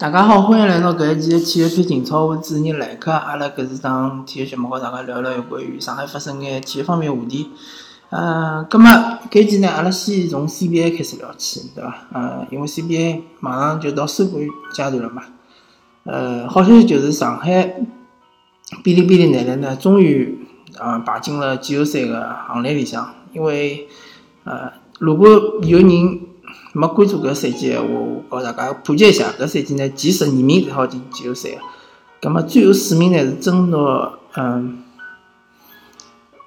[0.00, 3.10] 大家好，欢迎来到搿一期的体育篇情操，我是主持人莱克。
[3.10, 7.50] 阿拉搿是档体育节目，和大家聊聊有关于上海发生眼体育方面话题。
[8.10, 8.88] 呃，葛末
[9.28, 12.06] 搿期呢，阿拉先从 CBA 开始聊起，对伐？
[12.12, 14.40] 呃，因为 CBA 马上就到收官
[14.72, 15.24] 阶段了嘛。
[16.04, 17.64] 呃，好消息就是上海
[18.84, 20.46] 哔哩哔哩男篮呢，终于
[20.78, 23.16] 呃排进了季后赛个行列里向。
[23.32, 23.88] 因为
[24.44, 25.28] 呃，如果
[25.64, 26.20] 有人
[26.74, 31.50] 没关注搿赛季个话，我告大家普及一下，搿赛季呢前十二名才好进季后赛，
[32.20, 34.82] 葛末最后四名呢是争夺，嗯，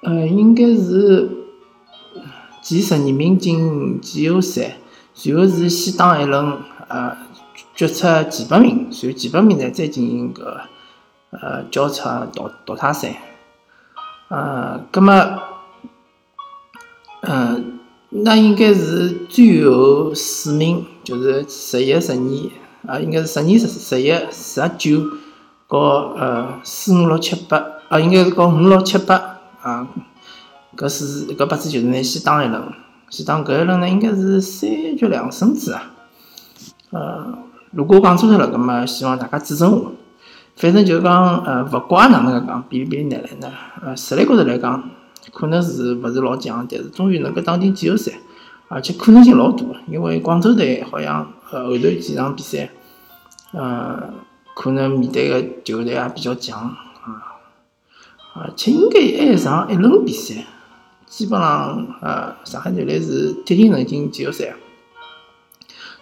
[0.02, 1.28] 呃，应该是
[2.62, 4.76] 前十二名进季后赛，
[5.12, 7.16] 随后是先打一轮，呃，
[7.74, 10.60] 决出前八名，随后前八名呢再进行搿，
[11.30, 13.20] 呃，交叉淘淘汰赛，
[14.28, 15.12] 呃，葛末，
[17.22, 17.71] 嗯。
[18.14, 25.02] 那应该是最后四名，就是十一、十二，啊，应该是十二、十十一、十九，
[25.66, 29.88] 和呃四五六七八，啊，应该是和五六七八，啊，
[30.76, 32.62] 搿是搿八字就是呢，先打一轮，
[33.08, 35.90] 先打搿一轮呢，应该是三局两胜制啊。
[36.90, 37.38] 呃，
[37.70, 39.92] 如果讲错脱了，葛末希望大家指正我。
[40.56, 43.50] 反正就是讲，呃，勿怪哪能个讲，比比男篮呢，
[43.82, 44.90] 呃，实力高头来讲。
[45.30, 48.12] 可能是勿是老强，但是终于能够打进季后赛，
[48.68, 49.64] 而且可能性老大。
[49.86, 52.70] 因为广州队好像呃后头几场比赛，
[53.52, 54.12] 呃，
[54.54, 57.38] 可能面对个球队也比较强啊，
[58.34, 60.44] 而且应该还上一轮比赛，
[61.06, 64.54] 基本上呃上海队来是铁定能进季后赛。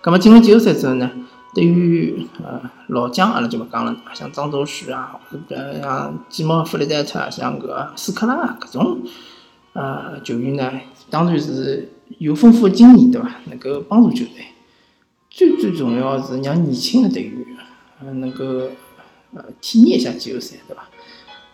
[0.02, 1.10] 咁么进了季后赛之后呢？
[1.52, 9.00] 对于呃老将，阿拉就勿讲了，像张周旭啊，或者像季莫弗里戴特啊，像搿斯科拉啊，搿种
[9.72, 13.28] 呃球员呢，当然是有丰富的经验，对伐？
[13.46, 14.46] 能够帮助球队。
[15.28, 17.44] 最最重要是让年轻的队员
[18.00, 18.44] 呃能够
[19.34, 20.88] 呃体验一下季后赛，对伐？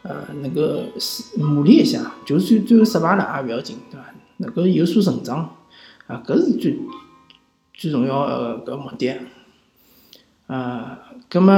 [0.03, 0.82] 呃，能够
[1.37, 4.06] 磨练一下，就算最后失败了也勿要紧，对伐？
[4.37, 5.56] 能够有所成长
[6.06, 6.78] 啊，搿是最
[7.72, 9.15] 最重要的搿目的。
[10.47, 10.99] 呃，
[11.29, 11.55] 葛末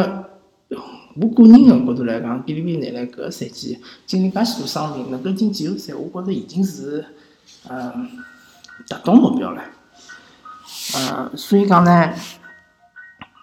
[1.20, 7.04] 我个人个角度来讲，哔哩哔哩男篮搿个赛季经历介许多伤病，能够进季后赛，我觉着已经是
[7.66, 7.92] 呃
[8.88, 9.62] 达到目标了。
[10.94, 12.12] 呃，所以讲呢，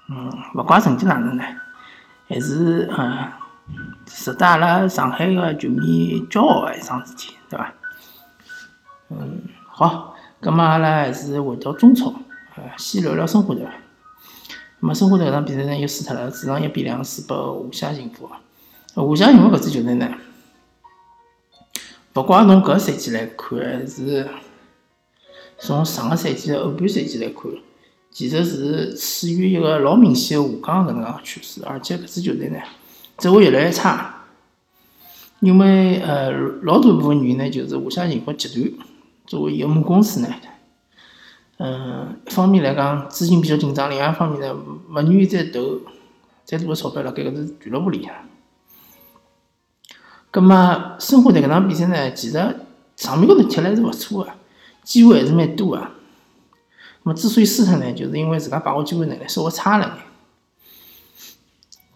[0.09, 1.43] 嗯，勿怪成绩哪能呢，
[2.27, 3.33] 还是呃
[4.05, 7.73] 值得阿拉上海个球迷骄傲个一桩事体，对伐？
[9.09, 12.13] 嗯，好，葛末阿拉还是回到中超，
[12.55, 13.67] 呃，先聊聊申花队。
[14.79, 18.29] 那么申花队搿场比赛呢又输脱了，主场一比两输拨华夏幸福。
[18.93, 20.09] 华夏幸福搿支球队呢，
[22.13, 24.27] 勿怪从搿赛季来看，还是
[25.57, 27.51] 从上个赛季的后半赛季来看，
[28.11, 32.59] 其实是处于一个老明显的下降搿能介趋势，而且搿支球队呢
[33.17, 34.11] 只会越来越差。
[35.41, 36.31] 因为呃，
[36.63, 38.87] 老大部分原因呢，就是华夏幸福集团
[39.27, 40.27] 作为一个母公司呢。
[41.57, 45.79] 嗯，一方面来讲，资金比较紧张；另外一方面呢，勿愿意再投
[46.43, 48.13] 再多个钞票辣盖搿只俱乐部里向。
[50.31, 52.59] 葛末申花队搿场比赛呢，其实
[52.97, 54.31] 场面高头踢了还是勿错个，
[54.83, 55.77] 机会还是蛮多个。
[55.77, 55.87] 葛
[57.03, 59.85] 末之所以输脱呢，就是因为自家把握机会能力稍微差了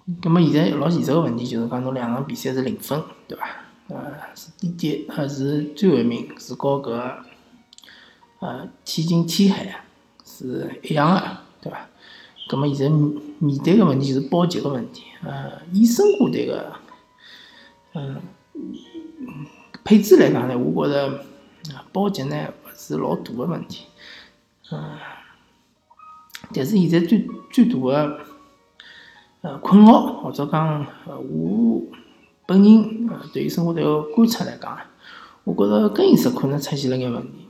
[0.07, 0.15] 眼。
[0.21, 3.45] 葛末现在老现实个问题就是讲，侬两场比赛是零分，对伐？
[3.89, 7.11] 呃，是第第呃是最后一名，是和搿。
[8.39, 9.83] 呃，天津天海
[10.25, 11.87] 是一样的，对伐？
[12.47, 12.97] 葛么现在
[13.39, 15.03] 面对个问题就是保级个问题。
[15.23, 16.73] 呃，以申花队个，
[17.93, 18.21] 嗯，
[19.83, 21.25] 配置来讲呢，我觉着
[21.91, 23.87] 保级呢勿是老大个问题。
[24.71, 24.97] 嗯，
[26.53, 28.19] 但是现在最最大个
[29.41, 31.83] 呃困扰，或者讲呃我
[32.47, 34.79] 本人呃对于申花队个观察来讲，
[35.43, 37.48] 我觉着更衣室可能出现了眼问题。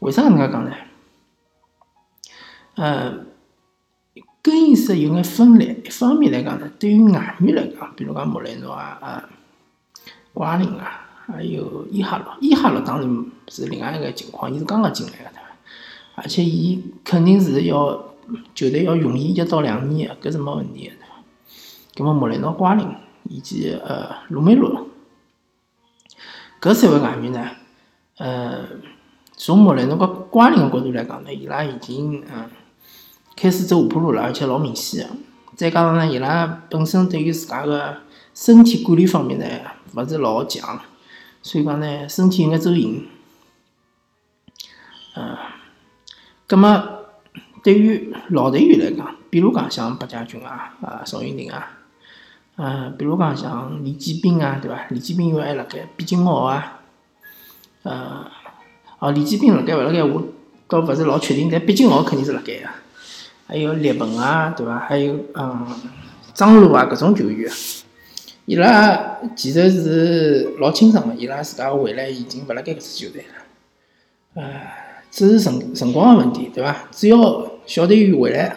[0.00, 0.72] 为啥搿能介讲呢？
[2.76, 3.24] 呃，
[4.42, 5.80] 更衣室有眼分裂。
[5.84, 9.28] 一方面来讲呢，对于外援来讲，比如讲莫雷诺啊、啊
[10.32, 15.42] 瓜林啊，还有伊哈洛，伊哈洛当然是另外一个情况，伊是刚刚进来的，对伐？
[16.16, 18.14] 而且伊肯定是要
[18.54, 21.14] 球队要用伊一到两年个，搿是没问题个，对伐？
[21.94, 22.88] 葛末莫雷诺、瓜林
[23.30, 24.88] 以及呃鲁梅罗，
[26.60, 27.50] 搿三位外援呢，
[28.18, 28.64] 呃。
[29.36, 32.48] 从穆雷侬个瓜林个角度来讲呢，伊拉已经嗯
[33.36, 35.14] 开始走下坡路了，而且老明显个。
[35.56, 37.98] 再加上呢，伊拉本身对于自家个
[38.34, 39.46] 身体管理方面呢，
[39.94, 40.80] 勿是老强，
[41.42, 43.06] 所以讲呢，身体有眼走形。
[45.16, 45.36] 嗯，
[46.48, 46.82] 葛末
[47.62, 51.70] 对于老队员来讲，比如讲像白家军啊、啊邵云霆啊，
[52.56, 54.86] 嗯，比如讲像李建斌啊，对伐？
[54.90, 56.80] 李建斌因为还辣盖毕金傲啊，
[57.84, 58.26] 呃，
[59.04, 60.02] 哦，李建斌辣盖勿辣盖？
[60.02, 60.26] 我
[60.66, 62.66] 倒勿是老确定，但毕竟老肯定是辣盖个。
[63.46, 64.78] 还有列鹏啊，对伐？
[64.78, 65.66] 还有嗯，
[66.32, 67.52] 张璐啊，搿种球员，
[68.46, 74.62] 伊拉其实是老清爽个，伊拉自家未来已经勿辣盖搿支球队了，呃，
[75.10, 76.88] 只是辰辰光个问题，对伐？
[76.90, 78.56] 只要小队员回来，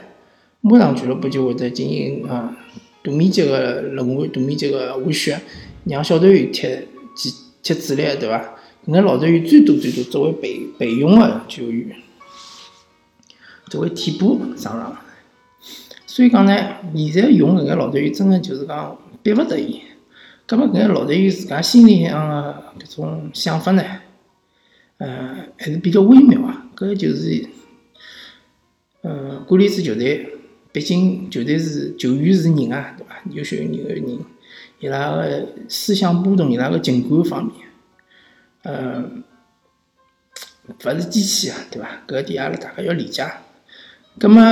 [0.61, 2.55] 马上俱乐部就会得进行啊。
[3.03, 5.41] 大面积个轮换，大面积个换血，
[5.83, 8.53] 让小队员踢踢踢主力，对伐？
[8.87, 11.93] 搿眼老队员最多最多作为备备用个球员，
[13.65, 14.97] 作为替补上场。
[16.05, 16.55] 所以讲呢，
[16.95, 19.81] 现在用搿个老队员，真个就是讲逼勿得已。
[20.45, 23.83] 葛末搿个老队员自家心里向个搿种想法呢，
[24.99, 26.67] 呃，还是比较微妙啊。
[26.75, 27.45] 搿就是，
[29.01, 30.33] 呃，管理支球队。
[30.71, 33.21] 毕竟球队是球员是人啊，对伐？
[33.31, 34.19] 优秀人个人，
[34.79, 37.66] 伊拉个思想波动，伊拉个情感方面，
[38.67, 39.01] 呃，
[40.83, 41.87] 勿是机器啊，对伐？
[42.05, 43.25] 搿点阿拉大家要理解。
[44.19, 44.43] 葛末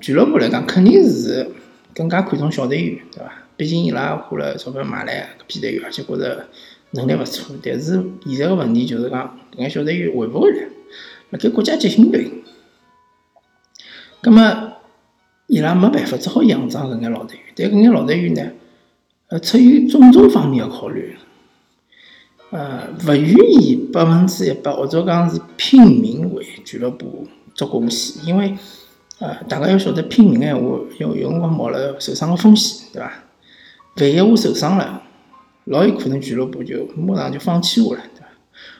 [0.00, 1.48] 俱乐部来讲，肯定是
[1.94, 3.32] 更加看重小队员，对伐？
[3.56, 6.48] 毕竟伊拉花了钞票买来搿批队员，而且觉着
[6.90, 7.54] 能力勿错。
[7.62, 10.66] 但是现在个问题就是讲，搿眼小队员回勿回来？
[11.30, 12.28] 辣盖国家集训队，
[14.20, 14.72] 葛末。
[15.46, 17.44] 伊拉没办法，只好仰仗搿眼老队员。
[17.56, 18.52] 但搿眼老队员呢，
[19.30, 21.16] 呃，出于种种方面的考虑，
[22.50, 28.26] 呃，勿愿意百分之一百或者讲是拼命为俱乐部做贡献。
[28.26, 28.56] 因为，
[29.20, 30.62] 呃，大家要晓得，拼命闲话，
[30.98, 33.12] 有有辰光冒了受伤的风险，对伐？
[33.96, 35.02] 万一我受伤了，
[35.66, 38.26] 老有可能俱乐部就马上就放弃我了，对伐？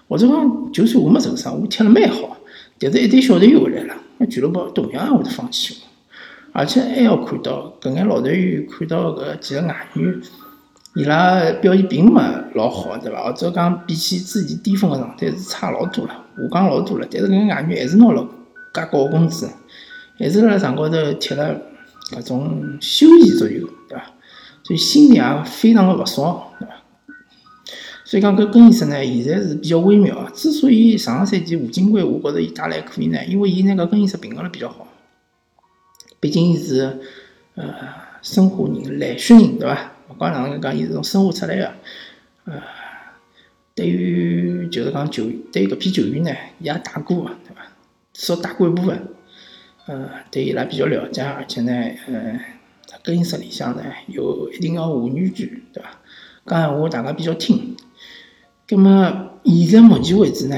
[0.09, 2.37] 或者讲，就算我没受伤，我踢了蛮好，
[2.81, 5.87] 但是一队小队员回来了，那俱乐部同样也会得放弃我。
[6.53, 10.21] 而且还要看到，搿眼老队员看到搿几个外援，
[10.97, 12.21] 伊拉表现并没
[12.55, 13.23] 老好，对伐？
[13.23, 17.07] 或者讲比起自己巅峰个状态是差老多了，下降老多了。
[17.09, 18.27] 但是搿眼外援还是拿了
[18.75, 19.49] 介高工资，
[20.19, 21.61] 还是辣场高头踢了
[22.11, 24.05] 搿种休闲足球，对伐？
[24.65, 26.75] 所以心里也非常的勿爽，对伐？
[28.05, 30.29] 所以讲搿更衣室呢，现在是比较微妙。
[30.35, 34.89] 之所以上个赛季吴金贵，我觉着伊打来可以呢，因为伊那个更衣室平衡了比较好。
[36.19, 36.99] 毕竟伊是
[37.55, 37.73] 呃
[38.23, 39.93] 申花人、蓝血人，对伐？
[40.11, 41.73] 勿管哪能讲，伊是从生活出来个，
[42.45, 42.61] 呃，
[43.75, 47.63] 对于就是讲球，对于搿批球员呢，伊也打过个，对伐？
[48.13, 49.09] 至少打过一部分，
[49.87, 51.73] 呃，对伊拉比较了解，而且呢，
[52.09, 52.41] 呃，
[53.05, 55.91] 更衣室里向呢有一定个话语权，对伐？
[56.47, 57.77] 讲闲话大家比较听。
[58.67, 60.57] 葛末现在目前为止呢？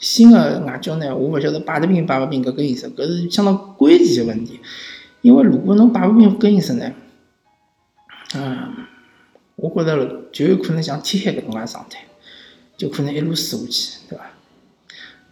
[0.00, 4.60] 新的外教呢，我勿晓得摆得平摆勿平搿更衣室，搿是相当关键的问题。
[5.22, 6.92] 因为如果侬摆勿平更衣室呢，
[8.34, 8.86] 嗯，
[9.56, 12.04] 我觉着就有可能像天海搿种介状态，
[12.76, 14.24] 就可能一路输下去，对伐？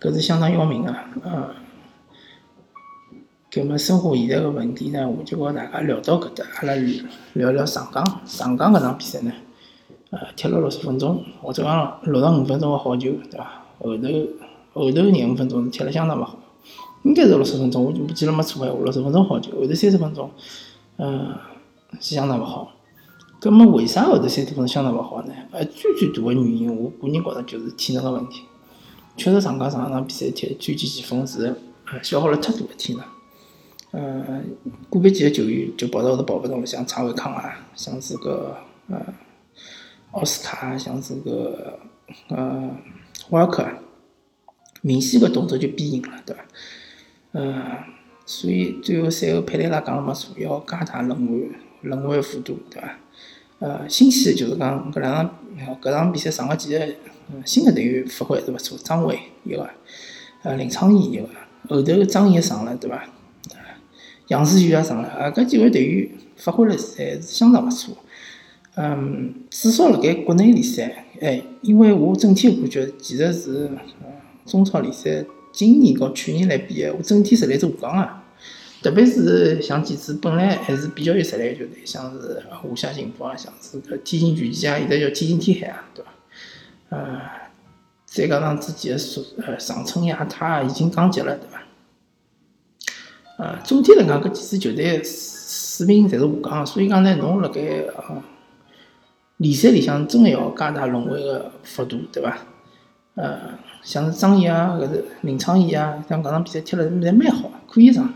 [0.00, 1.54] 搿是相当要命个，呃。
[3.50, 6.74] 搿么生活现在个问题呢，我就和大家聊到搿搭，阿拉
[7.34, 8.02] 聊聊上港。
[8.24, 9.32] 上港搿场比赛呢，
[10.10, 13.64] 呃，踢了六十分钟，或者讲六十五分钟个好球，对伐？
[13.78, 14.08] 后头。
[14.74, 16.38] 后头廿五分钟是踢了相当勿好，
[17.02, 20.30] 应该是六十分钟，我就不记得没错闲话，六十分钟好球，后头三十分钟，
[20.96, 21.36] 嗯，
[22.00, 22.72] 是相当勿好。
[23.42, 25.34] 葛末为啥后头三十分钟相当勿好呢？
[25.50, 28.44] 呃，最最大个原因，我个人觉着就是体能个问题。
[29.16, 31.52] 确实，上港上场比赛踢最前前锋是
[31.90, 33.04] 呃消耗了太多个体能。
[33.90, 34.42] 呃，
[34.88, 38.56] 个别几个球员就跑到后头跑勿动了，像蔡伟康啊，像这个
[38.88, 39.04] 呃
[40.12, 41.80] 奥斯卡，像这个
[42.28, 42.70] 呃
[43.30, 43.66] 沃尔克。
[44.84, 46.44] 明显个动作就变形了，对伐？
[47.32, 47.84] 呃，
[48.24, 51.16] 所以最后赛后佩雷拉讲了没错，要加大轮
[51.82, 52.98] 换轮换幅度，对伐？
[53.62, 55.30] 呃，新鲜的就是讲搿两场
[55.80, 56.84] 搿场比赛上个几个
[57.44, 59.70] 新的队员发挥还是勿错，张伟一个，
[60.42, 61.28] 呃，林昌义一个，
[61.68, 63.04] 后头张毅上了，对伐？
[64.26, 67.96] 杨思宇也上了，啊，搿几位队员发挥了还是相当勿错。
[68.74, 73.70] 嗯，至少辣盖国内联赛，哎，因为我整体感觉其实是。
[74.44, 78.21] 中超联赛今年和去年来比，我整体实力是下降个。
[78.82, 86.10] 特别是像几支本来还是比较有实力个球队，像是华夏幸福啊，像是个天津权健啊，现在叫天津天海啊，对伐？
[86.90, 87.20] 呃，
[88.04, 91.62] 再加上之前个呃长春亚泰已经降级了，对伐？
[93.38, 97.60] 呃，总体来讲，搿几支球队水平侪是下降，所以讲呢，侬辣盖
[97.96, 98.22] 呃
[99.36, 102.36] 联赛里向真个要加大轮换个幅度，对伐？
[103.14, 103.38] 呃。
[103.82, 108.14] 像是张毅啊，搿是林昌义啊，像搿场比赛踢了侪蛮好，可以上。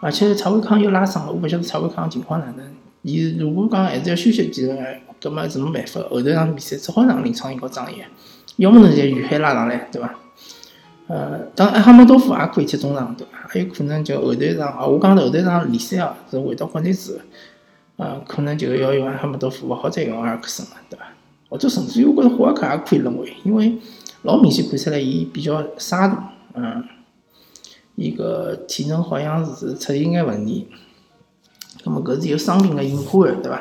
[0.00, 2.64] 而且蔡伟康又拉伤了，我勿晓得蔡伟康情况哪能。
[3.02, 7.96] 伊如果讲还是要休息几个月，搿么是没办法，后头场比赛只好让林创英和张毅，
[8.56, 10.14] 要么侬就于海拉上来，对伐？
[11.06, 13.46] 呃，当然埃哈梅多夫也可以踢中场，对伐？
[13.46, 17.18] 还有可能就后头场，啊，我讲后头场联赛哦，是回到国内之后，
[17.96, 21.04] 呃，可能就要用埃哈梅多夫，勿好再用阿尔克森了，对伐？
[21.50, 23.76] 或者甚至于我觉着霍尔克也可以轮回，因为
[24.22, 26.82] 老明显看出来伊比较沙大，嗯，
[27.96, 30.68] 伊个体能好像是出现眼问题。
[31.84, 33.60] 那么搿是有伤病个隐患个，对伐？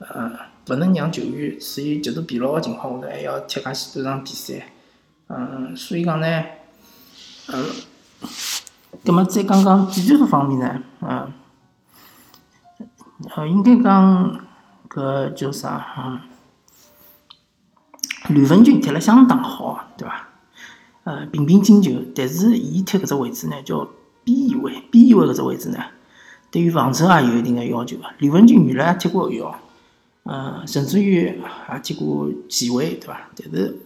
[0.00, 0.32] 呃，
[0.68, 4.66] 勿能让球员处于极度疲劳个情况下头，还要踢介许多场比赛。
[5.28, 6.44] 嗯，所以讲呢，
[7.48, 7.64] 嗯，
[9.04, 11.32] 葛末再讲讲技术方面呢，嗯，
[13.36, 14.40] 呃，应该讲
[14.88, 15.86] 搿叫啥？
[15.98, 16.20] 嗯，
[18.28, 20.28] 吕文君踢了相当好，对伐？
[21.04, 23.88] 呃，频频进球，但是伊踢搿只位置呢，叫
[24.22, 25.78] 边翼位，边翼位搿只位置呢。
[26.50, 28.04] 对于防守也有一定的要求个。
[28.18, 29.58] 李文俊原来踢过后腰，
[30.24, 33.30] 嗯，甚至于也踢过前卫，对伐？
[33.34, 33.78] 但是，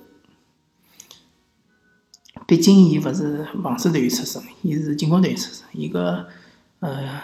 [2.47, 6.27] 毕竟伊勿是防守队员出身，伊是进攻队员出身，伊个
[6.81, 7.23] 呃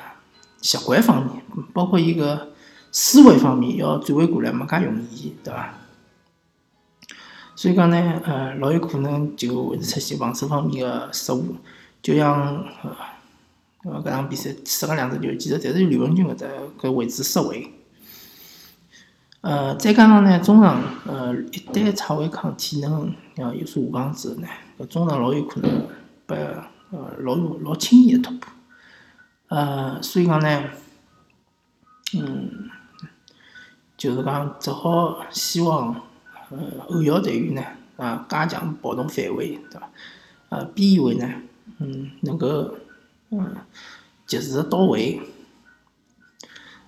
[0.63, 1.43] 习惯方面，
[1.75, 2.53] 包括伊个
[2.91, 5.75] 思维方面，要转换过来没介容易，对伐？
[7.63, 11.55] 所以讲呢，呃，老有可能就会出现防守方面的失误，
[12.03, 12.97] 就像呃。
[13.85, 16.45] 呃，搿场比赛失个两只球，其实侪是刘文军搿只
[16.81, 17.73] 搿位置失位。
[19.43, 24.49] 呃，再加上呢，中场呃，一旦蔡伟康体能呃有所下降之后呢，
[24.81, 25.87] 搿中场老有可能
[26.27, 26.37] 被
[26.91, 28.53] 呃老老轻易的突破。
[29.49, 30.65] 呃，所以讲呢，
[32.17, 32.71] 嗯，
[33.97, 36.03] 就是讲只好希望
[36.53, 37.63] 呃后腰队员呢
[37.97, 39.91] 啊加强跑动范围，对伐？
[40.51, 41.29] 呃，边翼位呢，
[41.79, 42.75] 嗯，能够。
[43.35, 43.57] 嗯，
[44.27, 45.19] 及时的到位，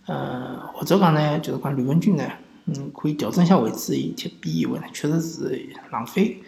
[0.04, 2.30] 呃，或者讲呢，就是讲吕文君呢，
[2.66, 6.42] 嗯，可以调整一下位置，以踢边翼位呢，确实是浪费，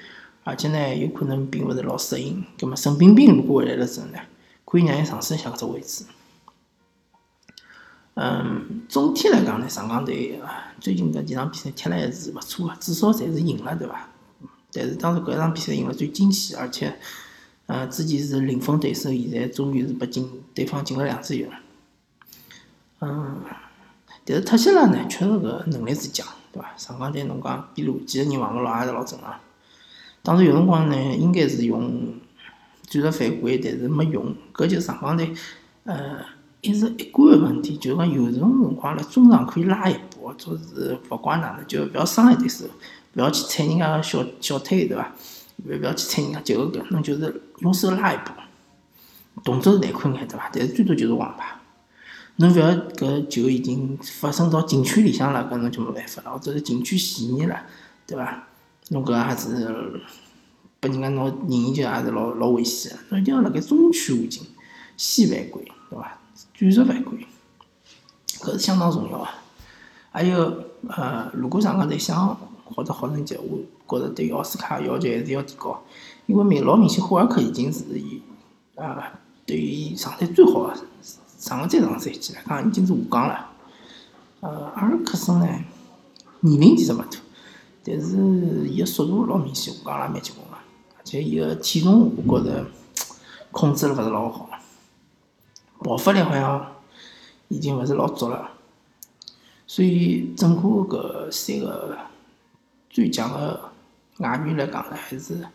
[0.44, 2.44] 而且呢，有可能并勿是老适应。
[2.60, 4.18] 葛么，沈冰冰如果回来了之后呢，
[4.66, 6.04] 可以让伊尝试一下搿只位置。
[8.16, 10.40] 嗯，总体来讲呢，上港队，
[10.80, 14.08] 最近搿几场比赛踢了还是勿错个，至少侪是赢了，对伐？
[14.72, 16.98] 但是当时搿场比赛赢了最惊喜，而且。
[17.68, 21.46] 呃，之前是零封对手，现在终于是被进对方进了两次球。
[23.00, 23.40] 嗯，
[24.24, 26.72] 但是特西拉呢，确实搿能力是强，对伐？
[26.76, 29.34] 上港队侬讲边路几个人防个牢也是老正常。
[30.22, 32.14] 当时有辰光呢，应该是用
[32.88, 34.32] 战术犯规，但是没用。
[34.54, 35.34] 搿就是上港队
[35.82, 36.24] 呃
[36.66, 42.64] 一直一贯个问题，就是讲有种辰光辣中场可以拉一步，做是勿管哪能，就勿要伤害对手，
[43.14, 45.12] 勿要去踩人家个小小腿，对伐？
[45.64, 48.32] 勿要去踩人家就搿，侬就是用手拉一步，
[49.44, 50.50] 动作是难看眼对伐？
[50.52, 51.56] 但是最多就是黄牌。
[52.36, 57.62] 侬勿要搿球已经发生到禁区里向了，搿侬就没办法了，或者是禁区嫌疑了，
[58.06, 58.48] 对伐？
[58.90, 60.00] 侬搿也是
[60.80, 64.42] 拨人家拿任意球也是老老危险个，侬一定要辣盖中区附近
[64.96, 66.18] 先犯规，对伐？
[66.54, 67.26] 战术犯规，
[68.40, 69.28] 搿是相当重要个。
[70.10, 75.82] 还有呃，如果上港队想获得好成绩，我觉着对奥斯卡要求还是要提高，
[76.26, 78.22] 因为明老明显霍尔克已经是伊
[78.76, 79.12] 啊，
[79.44, 80.76] 对于状态最好的
[81.38, 83.50] 上个再上赛季来讲已经是下降了。
[84.40, 85.46] 呃，阿尔克森呢，
[86.40, 87.18] 年龄其实勿大，
[87.84, 88.16] 但是
[88.68, 90.56] 伊个速度老明显下降了蛮结棍个，
[90.98, 92.66] 而且伊个体重我觉着
[93.50, 94.45] 控制了勿是老好，
[95.86, 96.74] 爆发力好像
[97.48, 98.50] 已经勿是老足了，
[99.66, 101.96] 所以整个搿三个。
[102.88, 103.60] 最强的
[104.20, 105.46] 外援来讲呢，还是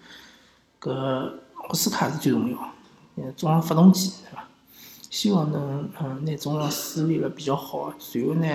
[0.79, 0.91] 搿
[1.55, 2.57] 奥斯卡是最重要，
[3.15, 4.47] 呃，中场发动机，对伐？
[5.09, 8.47] 希望能嗯拿中场梳理了比较好，随后呢，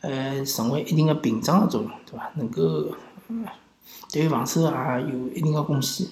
[0.00, 2.32] 呃，成为一定的屏障的作用，对伐？
[2.34, 2.88] 能够
[4.10, 4.68] 对于防守也
[5.02, 6.08] 有一定的贡献。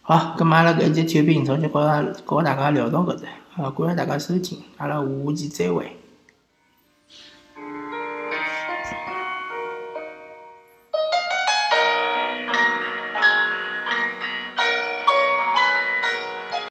[0.00, 1.82] 好，咁阿拉搿一节体育频道就告
[2.24, 5.95] 告大家聊到搿搭，好，感谢大家收听，阿拉下期再会。